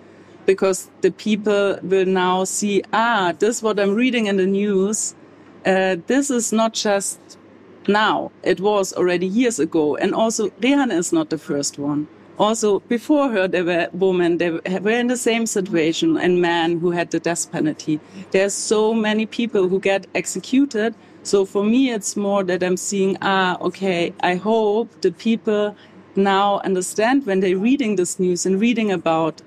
because 0.46 0.90
the 1.02 1.12
people 1.12 1.80
will 1.84 2.06
now 2.06 2.44
see, 2.44 2.84
ah, 2.92 3.34
this 3.40 3.58
is 3.58 3.64
what 3.64 3.80
I'm 3.80 3.96
reading 3.96 4.26
in 4.26 4.38
the 4.38 4.46
news. 4.46 5.16
Uh, 5.66 5.98
this 6.08 6.30
is 6.30 6.52
not 6.52 6.74
just 6.74 7.20
now. 7.88 8.32
It 8.44 8.60
was 8.60 8.94
already 8.94 9.28
years 9.28 9.60
ago. 9.60 9.96
And 9.96 10.14
also, 10.14 10.50
Reyhaneh 10.62 10.98
is 10.98 11.14
not 11.14 11.30
the 11.30 11.38
first 11.38 11.78
one. 11.78 12.08
Also, 12.40 12.80
before 12.82 13.30
her, 13.30 13.48
there 13.48 13.66
were 13.66 13.90
women, 13.92 14.38
they 14.38 14.50
were 14.50 14.90
in 14.92 15.08
the 15.08 15.18
same 15.18 15.46
situation, 15.46 16.18
and 16.18 16.42
men 16.42 16.80
who 16.80 16.92
had 16.92 17.12
the 17.12 17.20
death 17.20 17.52
penalty. 17.52 18.00
There's 18.32 18.54
so 18.54 18.94
many 18.94 19.26
people 19.26 19.68
who 19.68 19.80
get 19.80 20.08
executed 20.16 20.96
so 21.24 21.46
for 21.46 21.64
me, 21.64 21.92
it's 21.92 22.16
more 22.16 22.44
that 22.44 22.64
I'm 22.64 22.78
seeing, 22.78 23.18
ah, 23.22 23.58
okay, 23.62 24.14
I 24.22 24.36
hope 24.36 25.02
the 25.02 25.12
people 25.12 25.76
now 26.16 26.60
understand 26.62 27.26
when 27.26 27.40
they're 27.40 27.58
reading 27.58 27.98
this 27.98 28.20
news 28.20 28.46
and 28.46 28.60
reading 28.60 28.92
about 28.92 29.42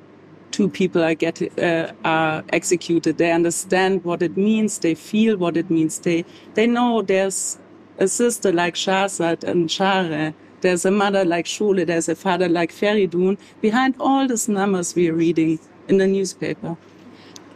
two 0.51 0.69
people 0.69 1.03
are 1.03 1.15
get 1.15 1.41
uh, 1.59 1.93
are 2.05 2.45
executed. 2.53 3.17
They 3.19 3.33
understand 3.33 4.05
what 4.05 4.23
it 4.23 4.37
means. 4.37 4.79
They 4.79 4.95
feel 4.95 5.37
what 5.37 5.57
it 5.57 5.71
means. 5.71 5.99
They 5.99 6.25
they 6.55 6.67
know 6.67 7.03
there's 7.03 7.59
a 7.99 8.07
sister 8.07 8.53
like 8.53 8.75
Shahrzad 8.75 9.43
and 9.45 9.71
Share. 9.71 10.35
There's 10.63 10.85
a 10.85 10.91
mother 10.93 11.25
like 11.25 11.47
Shole. 11.47 11.85
There's 11.85 12.09
a 12.09 12.15
father 12.15 12.49
like 12.49 12.73
Feridun 12.73 13.37
behind 13.61 13.97
all 13.99 14.27
these 14.29 14.49
numbers 14.49 14.95
we're 14.95 15.13
reading 15.13 15.59
in 15.89 15.99
the 15.99 16.07
newspaper. 16.07 16.77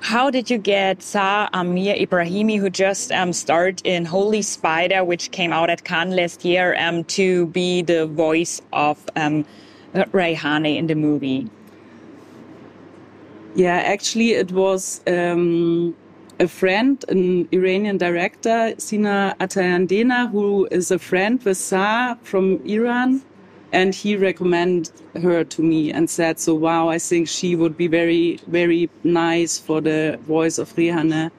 How 0.00 0.28
did 0.28 0.50
you 0.50 0.58
get 0.58 1.02
Zar 1.02 1.48
Amir 1.52 1.94
Ebrahimi, 1.94 2.58
who 2.58 2.68
just 2.68 3.12
um, 3.12 3.32
starred 3.32 3.80
in 3.84 4.04
Holy 4.04 4.42
Spider, 4.42 5.04
which 5.04 5.30
came 5.30 5.52
out 5.52 5.70
at 5.70 5.84
Cannes 5.84 6.14
last 6.14 6.44
year, 6.44 6.76
um, 6.78 7.04
to 7.04 7.46
be 7.46 7.82
the 7.82 8.06
voice 8.06 8.60
of 8.72 8.98
um, 9.14 9.44
Reyhaneh 9.94 10.76
in 10.76 10.88
the 10.88 10.96
movie? 10.96 11.48
Yeah, 13.54 13.76
actually, 13.76 14.32
it 14.32 14.50
was 14.52 15.00
um, 15.06 15.94
a 16.38 16.48
friend, 16.48 17.04
an 17.08 17.48
Iranian 17.52 17.96
director, 17.98 18.74
Sina 18.78 19.36
Ataeian 19.40 19.86
Dena, 19.86 20.28
who 20.28 20.66
is 20.70 20.90
a 20.90 20.98
friend 20.98 21.42
with 21.42 21.56
Zar 21.56 22.18
from 22.22 22.60
Iran 22.66 23.22
and 23.72 23.94
he 23.94 24.16
recommended 24.16 24.90
her 25.22 25.44
to 25.44 25.62
me 25.62 25.92
and 25.92 26.08
said, 26.08 26.38
"So 26.38 26.54
wow, 26.54 26.88
I 26.88 26.98
think 26.98 27.28
she 27.28 27.56
would 27.56 27.76
be 27.76 27.88
very, 27.88 28.38
very 28.46 28.88
nice 29.04 29.58
for 29.58 29.80
the 29.80 30.18
voice 30.26 30.58
of 30.58 30.74
Reyhaneh." 30.76 31.30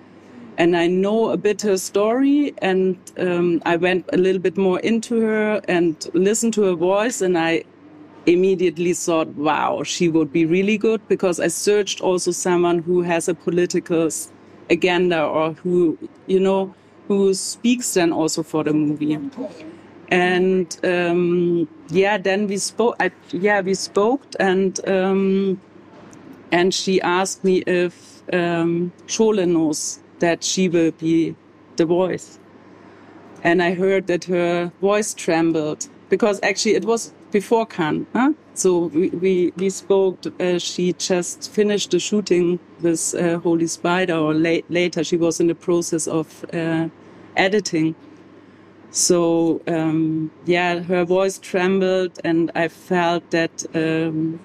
And 0.57 0.75
I 0.75 0.87
know 0.87 1.29
a 1.29 1.37
bit 1.37 1.61
her 1.61 1.77
story, 1.77 2.53
and 2.61 2.97
um, 3.17 3.61
I 3.65 3.75
went 3.77 4.05
a 4.11 4.17
little 4.17 4.41
bit 4.41 4.57
more 4.57 4.79
into 4.79 5.21
her 5.21 5.61
and 5.67 5.95
listened 6.13 6.53
to 6.55 6.63
her 6.63 6.75
voice, 6.75 7.21
and 7.21 7.37
I 7.37 7.63
immediately 8.25 8.93
thought, 8.93 9.29
"Wow, 9.35 9.83
she 9.83 10.09
would 10.09 10.31
be 10.33 10.45
really 10.45 10.77
good." 10.77 11.01
Because 11.07 11.39
I 11.39 11.47
searched 11.47 12.01
also 12.01 12.31
someone 12.31 12.79
who 12.79 13.01
has 13.03 13.29
a 13.29 13.33
political 13.33 14.09
agenda 14.69 15.23
or 15.23 15.53
who, 15.53 15.97
you 16.27 16.39
know, 16.39 16.73
who 17.07 17.33
speaks 17.33 17.93
then 17.93 18.11
also 18.11 18.43
for 18.43 18.63
the 18.63 18.73
movie 18.73 19.17
and 20.09 20.79
um, 20.83 21.67
yeah, 21.89 22.17
then 22.17 22.47
we 22.47 22.57
spoke. 22.57 22.95
I, 22.99 23.11
yeah, 23.31 23.61
we 23.61 23.73
spoke, 23.73 24.21
and 24.39 24.79
um, 24.87 25.61
and 26.51 26.73
she 26.73 27.01
asked 27.01 27.43
me 27.43 27.57
if 27.67 28.23
um, 28.33 28.91
Shole 29.07 29.45
knows 29.47 29.99
that 30.19 30.43
she 30.43 30.69
will 30.69 30.91
be 30.91 31.35
the 31.75 31.85
voice, 31.85 32.39
and 33.43 33.61
I 33.61 33.73
heard 33.73 34.07
that 34.07 34.25
her 34.25 34.71
voice 34.81 35.13
trembled 35.13 35.87
because 36.09 36.39
actually 36.41 36.75
it 36.75 36.85
was 36.85 37.13
before 37.31 37.65
Cannes. 37.65 38.07
Huh? 38.13 38.33
So 38.53 38.85
we, 38.87 39.09
we, 39.09 39.53
we 39.57 39.69
spoke, 39.69 40.19
uh, 40.39 40.57
she 40.57 40.93
just 40.93 41.51
finished 41.51 41.91
the 41.91 41.99
shooting 41.99 42.59
with 42.81 43.13
uh, 43.15 43.39
Holy 43.39 43.67
Spider, 43.67 44.15
or 44.15 44.33
la 44.33 44.57
later 44.69 45.03
she 45.03 45.17
was 45.17 45.39
in 45.39 45.47
the 45.47 45.55
process 45.55 46.07
of 46.07 46.45
uh, 46.53 46.89
editing. 47.35 47.95
So 48.91 49.61
um, 49.67 50.31
yeah, 50.45 50.79
her 50.79 51.05
voice 51.05 51.37
trembled, 51.37 52.19
and 52.23 52.51
I 52.55 52.67
felt 52.67 53.29
that 53.31 53.65
um, 53.75 54.39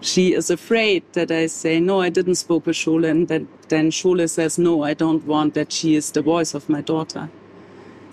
she 0.00 0.34
is 0.34 0.50
afraid 0.50 1.02
that 1.14 1.30
I 1.30 1.46
say 1.46 1.80
no, 1.80 2.00
I 2.00 2.10
didn't 2.10 2.34
spoke 2.36 2.66
with 2.66 2.76
Shole, 2.76 3.04
and 3.04 3.26
then 3.68 3.90
Shole 3.90 4.28
says 4.28 4.58
no, 4.58 4.82
I 4.84 4.94
don't 4.94 5.24
want 5.26 5.54
that 5.54 5.72
she 5.72 5.96
is 5.96 6.12
the 6.12 6.22
voice 6.22 6.54
of 6.54 6.68
my 6.68 6.82
daughter. 6.82 7.30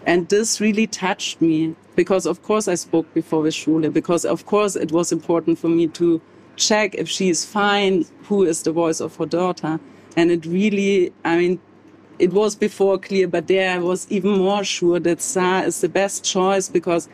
And 0.05 0.27
this 0.29 0.60
really 0.60 0.88
touched 0.88 1.41
me 1.41 1.75
because, 1.96 2.25
of 2.25 2.41
course, 2.41 2.67
I 2.67 2.75
spoke 2.75 3.13
before 3.13 3.41
with 3.41 3.53
Shole 3.53 3.91
because, 3.91 4.25
of 4.25 4.46
course, 4.46 4.75
it 4.75 4.91
was 4.91 5.12
important 5.12 5.60
for 5.60 5.70
me 5.70 5.88
to 5.88 6.22
check 6.55 6.96
if 6.96 7.08
she 7.08 7.29
is 7.29 7.46
fine, 7.46 8.05
who 8.24 8.43
is 8.43 8.63
the 8.63 8.72
voice 8.72 9.00
of 9.00 9.15
her 9.17 9.25
daughter. 9.25 9.79
And 10.17 10.31
it 10.31 10.46
really, 10.46 11.13
I 11.24 11.38
mean, 11.38 11.60
it 12.20 12.34
was 12.34 12.55
before 12.55 12.98
clear, 13.00 13.27
but 13.27 13.48
there 13.48 13.72
I 13.72 13.79
was 13.79 14.08
even 14.12 14.38
more 14.38 14.63
sure 14.63 15.00
that 15.00 15.22
Zar 15.22 15.63
is 15.63 15.81
the 15.81 15.89
best 15.89 16.24
choice 16.24 16.70
because 16.70 17.10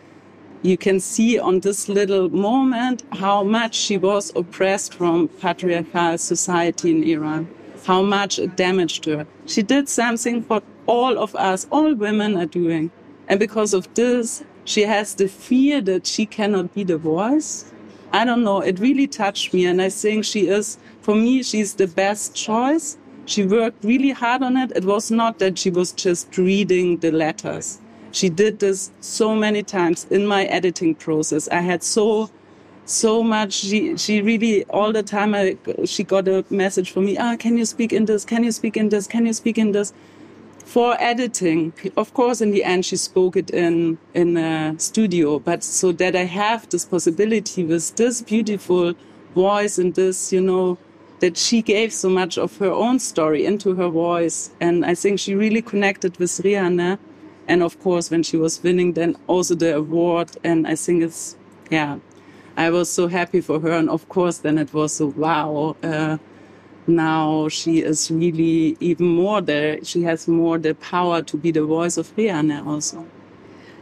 you 0.63 0.77
can 0.77 0.99
see 0.99 1.39
on 1.39 1.59
this 1.61 1.87
little 1.87 2.29
moment 2.29 3.03
how 3.13 3.43
much 3.43 3.75
she 3.75 3.97
was 3.97 4.33
oppressed 4.35 4.93
from 4.93 5.27
patriarchal 5.27 6.17
society 6.17 6.91
in 6.91 7.03
Iran, 7.03 7.47
how 7.85 8.01
much 8.01 8.39
it 8.39 8.57
damaged 8.57 9.05
her. 9.05 9.25
She 9.45 9.61
did 9.61 9.87
something 9.87 10.41
what 10.43 10.63
all 10.87 11.17
of 11.17 11.35
us, 11.35 11.67
all 11.71 11.93
women 11.93 12.35
are 12.37 12.45
doing. 12.45 12.91
And 13.27 13.39
because 13.39 13.73
of 13.73 13.93
this, 13.93 14.43
she 14.65 14.81
has 14.83 15.15
the 15.15 15.27
fear 15.27 15.81
that 15.81 16.07
she 16.07 16.25
cannot 16.25 16.73
be 16.73 16.83
the 16.83 16.97
voice. 16.97 17.71
I 18.11 18.25
don't 18.25 18.43
know. 18.43 18.61
It 18.61 18.79
really 18.79 19.07
touched 19.07 19.53
me. 19.53 19.65
And 19.65 19.81
I 19.81 19.89
think 19.89 20.25
she 20.25 20.47
is, 20.47 20.77
for 21.01 21.13
me, 21.13 21.43
she's 21.43 21.75
the 21.75 21.87
best 21.87 22.35
choice 22.35 22.97
she 23.27 23.45
worked 23.45 23.83
really 23.83 24.11
hard 24.11 24.41
on 24.41 24.55
it. 24.55 24.71
It 24.73 24.85
was 24.85 25.11
not 25.11 25.39
that 25.39 25.59
she 25.59 25.69
was 25.69 25.91
just 25.91 26.37
reading 26.37 26.97
the 26.97 27.11
letters. 27.11 27.79
She 28.11 28.29
did 28.29 28.59
this 28.59 28.89
so 29.01 29.35
many 29.35 29.63
times 29.63 30.07
in 30.09 30.25
my 30.25 30.45
editing 30.45 30.95
process. 30.95 31.49
I 31.49 31.59
had 31.59 31.83
so 31.83 32.29
so 32.85 33.21
much. 33.21 33.51
She 33.51 33.97
she 33.97 34.21
really 34.21 34.63
all 34.65 34.93
the 34.93 35.03
time. 35.03 35.35
I, 35.35 35.57
she 35.83 36.05
got 36.05 36.27
a 36.29 36.45
message 36.49 36.91
from 36.91 37.05
me. 37.05 37.17
Ah, 37.17 37.35
can 37.35 37.57
you 37.57 37.65
speak 37.65 37.91
in 37.91 38.05
this? 38.05 38.23
Can 38.23 38.45
you 38.45 38.51
speak 38.53 38.77
in 38.77 38.89
this? 38.89 39.07
Can 39.07 39.25
you 39.25 39.33
speak 39.33 39.57
in 39.57 39.73
this? 39.73 39.93
For 40.67 40.97
editing, 40.99 41.71
of 41.95 42.13
course, 42.13 42.41
in 42.41 42.51
the 42.51 42.65
end, 42.65 42.83
she 42.83 42.97
spoke 42.97 43.37
it 43.37 43.49
in 43.51 43.97
in 44.13 44.35
a 44.35 44.75
studio. 44.77 45.39
But 45.39 45.63
so 45.63 45.93
that 45.93 46.13
I 46.13 46.25
have 46.25 46.67
this 46.69 46.83
possibility 46.83 47.63
with 47.63 47.95
this 47.95 48.21
beautiful 48.21 48.93
voice 49.33 49.77
and 49.77 49.95
this, 49.95 50.33
you 50.33 50.41
know, 50.41 50.77
that 51.21 51.37
she 51.37 51.61
gave 51.61 51.93
so 51.93 52.09
much 52.09 52.37
of 52.37 52.57
her 52.57 52.69
own 52.69 52.99
story 52.99 53.45
into 53.45 53.75
her 53.75 53.87
voice. 53.87 54.51
And 54.59 54.85
I 54.85 54.93
think 54.93 55.19
she 55.19 55.35
really 55.35 55.61
connected 55.61 56.17
with 56.19 56.31
Reyhaneh. 56.43 56.99
And 57.47 57.63
of 57.63 57.79
course, 57.79 58.11
when 58.11 58.23
she 58.23 58.35
was 58.35 58.61
winning, 58.61 58.91
then 58.91 59.15
also 59.27 59.55
the 59.55 59.73
award. 59.77 60.31
And 60.43 60.67
I 60.67 60.75
think 60.75 61.01
it's, 61.01 61.37
yeah, 61.71 61.99
I 62.57 62.71
was 62.71 62.89
so 62.89 63.07
happy 63.07 63.39
for 63.39 63.61
her. 63.61 63.71
And 63.71 63.89
of 63.89 64.09
course, 64.09 64.39
then 64.39 64.57
it 64.57 64.73
was 64.73 64.95
so, 64.95 65.07
wow, 65.15 65.77
uh, 65.81 66.17
now 66.87 67.49
she 67.49 67.79
is 67.79 68.09
really 68.09 68.77
even 68.79 69.07
more 69.07 69.41
there. 69.41 69.83
She 69.83 70.03
has 70.03 70.27
more 70.27 70.57
the 70.57 70.73
power 70.75 71.21
to 71.21 71.37
be 71.37 71.51
the 71.51 71.63
voice 71.63 71.97
of 71.97 72.15
Reyhaneh 72.15 72.65
also. 72.65 73.05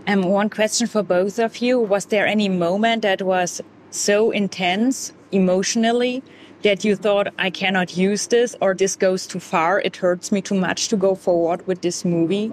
And 0.07 0.25
one 0.25 0.49
question 0.49 0.87
for 0.87 1.03
both 1.03 1.39
of 1.39 1.57
you. 1.57 1.79
Was 1.79 2.05
there 2.05 2.25
any 2.27 2.49
moment 2.49 3.03
that 3.03 3.21
was 3.21 3.61
so 3.91 4.31
intense 4.31 5.13
emotionally 5.31 6.23
that 6.63 6.83
you 6.83 6.95
thought, 6.95 7.27
I 7.37 7.49
cannot 7.49 7.95
use 7.95 8.27
this 8.27 8.55
or 8.59 8.73
this 8.73 8.95
goes 8.95 9.27
too 9.27 9.39
far, 9.39 9.81
it 9.81 9.97
hurts 9.97 10.31
me 10.31 10.41
too 10.41 10.55
much 10.55 10.87
to 10.89 10.97
go 10.97 11.15
forward 11.15 11.65
with 11.67 11.81
this 11.81 12.03
movie? 12.03 12.51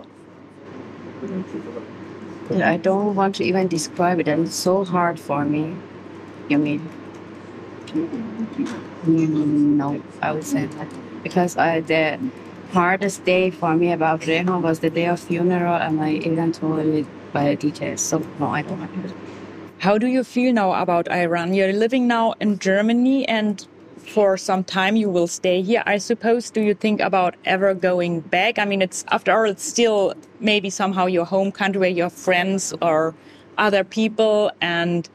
I 2.50 2.76
don't 2.76 3.14
want 3.14 3.37
to 3.37 3.44
even 3.44 3.68
describe 3.68 4.21
it, 4.21 4.28
and 4.28 4.47
it's 4.47 4.54
so 4.54 4.85
hard 4.85 5.18
for 5.18 5.44
me. 5.44 5.75
You 6.49 6.59
mean? 6.59 6.88
Mm, 7.94 9.76
no, 9.76 10.02
I 10.20 10.32
would 10.32 10.44
say 10.44 10.66
that. 10.66 10.88
Because 11.22 11.56
I, 11.56 11.80
the 11.80 12.18
hardest 12.72 13.25
day 13.25 13.50
for 13.50 13.76
me 13.76 13.92
about 13.92 14.26
Rehan 14.26 14.62
was 14.62 14.80
the 14.80 14.90
day 14.90 15.06
of 15.06 15.20
funeral, 15.20 15.75
and 15.76 16.00
I 16.00 16.12
even 16.12 16.52
told 16.52 16.80
it 16.80 17.06
by 17.32 17.50
the 17.50 17.56
details. 17.56 18.00
So, 18.00 18.25
no, 18.38 18.46
I 18.46 18.62
don't 18.62 18.78
want 18.78 18.92
to. 18.94 19.14
How 19.78 19.99
do 19.99 20.06
you 20.06 20.22
feel 20.25 20.52
now 20.52 20.72
about 20.75 21.11
Iran? 21.11 21.54
You're 21.54 21.72
living 21.72 22.06
now 22.06 22.34
in 22.40 22.58
Germany 22.58 23.28
and 23.28 23.66
for 23.96 24.37
some 24.37 24.62
time 24.64 24.96
you 24.96 25.08
will 25.08 25.26
stay 25.26 25.62
here, 25.62 25.82
I 25.87 25.99
suppose. 25.99 26.50
Do 26.50 26.61
you 26.61 26.75
think 26.75 27.00
about 27.00 27.34
ever 27.44 27.75
going 27.75 28.20
back? 28.20 28.58
I 28.58 28.64
mean, 28.64 28.82
it's 28.82 29.04
after 29.11 29.32
all, 29.32 29.50
it's 29.50 29.64
still 29.64 30.14
maybe 30.40 30.70
somehow 30.70 31.06
your 31.06 31.25
home 31.25 31.50
country 31.50 31.80
where 31.80 31.90
you 31.90 32.04
have 32.04 32.12
friends 32.12 32.72
or 32.80 33.14
other 33.58 33.84
people. 33.84 34.50
And 34.61 35.08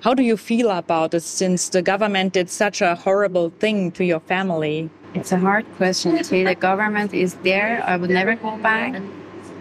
how 0.00 0.14
do 0.14 0.22
you 0.22 0.36
feel 0.36 0.70
about 0.70 1.14
it 1.14 1.22
since 1.22 1.68
the 1.68 1.82
government 1.82 2.32
did 2.32 2.48
such 2.48 2.80
a 2.80 2.94
horrible 2.94 3.50
thing 3.58 3.92
to 3.92 4.04
your 4.04 4.20
family? 4.20 4.88
It's 5.14 5.32
a 5.32 5.38
hard 5.38 5.66
question. 5.76 6.16
The 6.16 6.54
government 6.54 7.12
is 7.12 7.34
there. 7.42 7.82
I 7.86 7.96
would 7.96 8.10
never 8.10 8.34
go 8.36 8.56
back. 8.58 9.00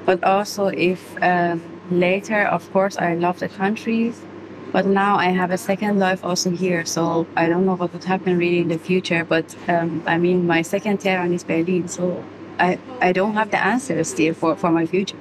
But 0.06 0.24
also, 0.24 0.68
if 0.68 1.02
um, 1.22 1.62
later, 1.92 2.44
of 2.44 2.72
course, 2.72 2.98
I 2.98 3.16
love 3.16 3.40
the 3.40 3.50
country. 3.50 4.14
But 4.72 4.86
now 4.86 5.18
I 5.18 5.30
have 5.30 5.52
a 5.52 5.58
second 5.58 6.00
life 6.00 6.24
also 6.24 6.52
here. 6.52 6.86
So 6.86 7.26
I 7.36 7.48
don't 7.48 7.66
know 7.66 7.76
what 7.76 7.92
would 7.92 8.04
happen 8.04 8.38
really 8.38 8.60
in 8.60 8.68
the 8.70 8.78
future. 8.78 9.26
But 9.26 9.56
um, 9.68 10.04
I 10.06 10.18
mean, 10.18 10.48
my 10.48 10.62
second 10.62 11.00
Tehran 11.00 11.34
is 11.34 11.44
Berlin. 11.44 11.88
So 11.88 12.24
I, 12.60 12.78
I 13.02 13.12
don't 13.12 13.34
have 13.34 13.52
the 13.52 13.62
answers 13.62 14.10
still 14.10 14.34
for, 14.34 14.56
for 14.56 14.70
my 14.70 14.86
future. 14.86 15.18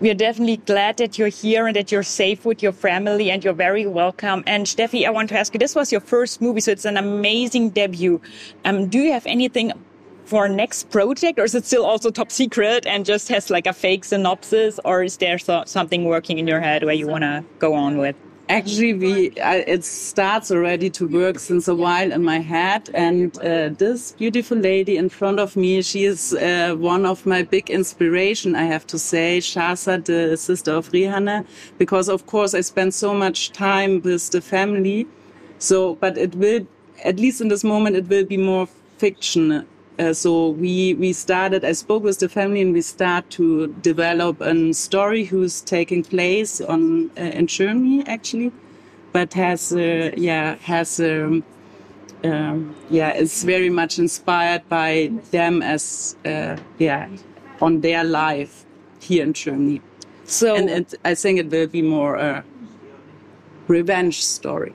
We 0.00 0.10
are 0.10 0.14
definitely 0.14 0.58
glad 0.58 0.98
that 0.98 1.18
you're 1.18 1.26
here 1.26 1.66
and 1.66 1.74
that 1.74 1.90
you're 1.90 2.04
safe 2.04 2.44
with 2.44 2.62
your 2.62 2.70
family 2.70 3.32
and 3.32 3.42
you're 3.42 3.52
very 3.52 3.84
welcome. 3.84 4.44
And 4.46 4.64
Steffi, 4.64 5.04
I 5.04 5.10
want 5.10 5.28
to 5.30 5.38
ask 5.38 5.52
you, 5.52 5.58
this 5.58 5.74
was 5.74 5.90
your 5.90 6.00
first 6.00 6.40
movie, 6.40 6.60
so 6.60 6.70
it's 6.70 6.84
an 6.84 6.96
amazing 6.96 7.70
debut. 7.70 8.20
Um, 8.64 8.86
do 8.86 9.00
you 9.00 9.10
have 9.10 9.26
anything 9.26 9.72
for 10.24 10.48
next 10.48 10.90
project 10.90 11.40
or 11.40 11.44
is 11.44 11.54
it 11.56 11.64
still 11.64 11.84
also 11.84 12.12
top 12.12 12.30
secret 12.30 12.86
and 12.86 13.04
just 13.04 13.28
has 13.28 13.50
like 13.50 13.66
a 13.66 13.72
fake 13.72 14.04
synopsis 14.04 14.78
or 14.84 15.02
is 15.02 15.16
there 15.16 15.38
so 15.38 15.64
something 15.66 16.04
working 16.04 16.38
in 16.38 16.46
your 16.46 16.60
head 16.60 16.84
where 16.84 16.94
you 16.94 17.08
want 17.08 17.22
to 17.22 17.44
go 17.58 17.74
on 17.74 17.98
with? 17.98 18.14
Actually, 18.50 18.94
we 18.94 19.30
uh, 19.40 19.62
it 19.66 19.84
starts 19.84 20.50
already 20.50 20.88
to 20.88 21.06
work 21.06 21.38
since 21.38 21.68
a 21.68 21.74
while 21.74 22.10
in 22.10 22.24
my 22.24 22.38
head, 22.38 22.88
and 22.94 23.38
uh, 23.40 23.68
this 23.76 24.12
beautiful 24.12 24.56
lady 24.56 24.96
in 24.96 25.10
front 25.10 25.38
of 25.38 25.54
me, 25.54 25.82
she 25.82 26.06
is 26.06 26.32
uh, 26.32 26.74
one 26.78 27.04
of 27.04 27.26
my 27.26 27.42
big 27.42 27.68
inspiration. 27.68 28.56
I 28.56 28.62
have 28.62 28.86
to 28.86 28.98
say, 28.98 29.38
Shahrzad, 29.40 30.06
the 30.06 30.34
sister 30.38 30.72
of 30.72 30.90
Reyhaneh, 30.92 31.44
because 31.76 32.08
of 32.08 32.24
course 32.24 32.54
I 32.54 32.62
spend 32.62 32.94
so 32.94 33.12
much 33.12 33.52
time 33.52 34.00
with 34.00 34.30
the 34.30 34.40
family. 34.40 35.06
So, 35.58 35.96
but 35.96 36.16
it 36.16 36.34
will, 36.34 36.66
at 37.04 37.20
least 37.20 37.42
in 37.42 37.48
this 37.48 37.64
moment, 37.64 37.96
it 37.96 38.08
will 38.08 38.24
be 38.24 38.38
more 38.38 38.66
fiction 38.96 39.66
uh, 39.98 40.12
so 40.12 40.50
we 40.50 40.94
we 40.94 41.12
started. 41.12 41.64
I 41.64 41.72
spoke 41.72 42.04
with 42.04 42.18
the 42.18 42.28
family, 42.28 42.60
and 42.60 42.72
we 42.72 42.82
start 42.82 43.28
to 43.30 43.66
develop 43.82 44.40
a 44.40 44.72
story 44.72 45.24
who's 45.24 45.60
taking 45.60 46.04
place 46.04 46.60
on 46.60 47.10
uh, 47.18 47.22
in 47.38 47.46
Germany 47.46 48.04
actually, 48.06 48.52
but 49.12 49.34
has 49.34 49.72
uh, 49.72 50.12
yeah 50.16 50.54
has 50.62 51.00
um, 51.00 51.42
um, 52.24 52.74
yeah 52.90 53.12
is 53.14 53.44
very 53.44 53.70
much 53.70 53.98
inspired 53.98 54.68
by 54.68 55.10
them 55.32 55.62
as 55.62 56.16
uh, 56.24 56.56
yeah 56.78 57.08
on 57.60 57.80
their 57.80 58.04
life 58.04 58.64
here 59.00 59.24
in 59.24 59.32
Germany. 59.32 59.82
So 60.24 60.54
and 60.54 60.70
it, 60.70 60.94
I 61.04 61.14
think 61.14 61.40
it 61.40 61.50
will 61.50 61.66
be 61.66 61.82
more 61.82 62.16
a 62.16 62.44
revenge 63.66 64.24
story 64.24 64.74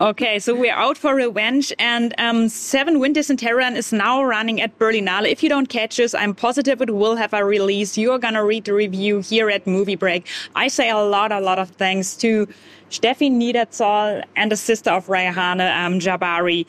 okay, 0.00 0.38
so 0.38 0.54
we're 0.54 0.74
out 0.74 0.98
for 0.98 1.14
revenge, 1.14 1.72
and 1.78 2.14
um, 2.18 2.48
Seven 2.48 2.98
Winters 2.98 3.30
in 3.30 3.36
Tehran 3.36 3.76
is 3.76 3.92
now 3.92 4.22
running 4.22 4.60
at 4.60 4.78
Berlinale. 4.78 5.30
If 5.30 5.42
you 5.42 5.48
don't 5.48 5.68
catch 5.68 5.98
us, 6.00 6.14
I'm 6.14 6.34
positive 6.34 6.82
it 6.82 6.94
will 6.94 7.16
have 7.16 7.32
a 7.32 7.44
release. 7.44 7.96
You're 7.96 8.18
gonna 8.18 8.44
read 8.44 8.64
the 8.64 8.74
review 8.74 9.20
here 9.20 9.48
at 9.50 9.66
Movie 9.66 9.96
Break. 9.96 10.26
I 10.54 10.68
say 10.68 10.90
a 10.90 10.98
lot, 10.98 11.32
a 11.32 11.40
lot 11.40 11.58
of 11.58 11.70
thanks 11.70 12.16
to 12.16 12.46
Steffi 12.90 13.30
Niederzoll 13.30 14.24
and 14.36 14.52
the 14.52 14.56
sister 14.56 14.90
of 14.90 15.06
Reyhaneh 15.06 15.86
um, 15.86 15.98
Jabbari. 15.98 16.66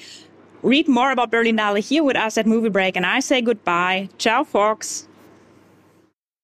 Read 0.62 0.88
more 0.88 1.12
about 1.12 1.32
Berlinale 1.32 1.80
here 1.80 2.04
with 2.04 2.16
us 2.16 2.38
at 2.38 2.46
Movie 2.46 2.70
Break, 2.70 2.96
and 2.96 3.06
I 3.06 3.20
say 3.20 3.42
goodbye. 3.42 4.10
Ciao, 4.18 4.44
folks. 4.44 5.09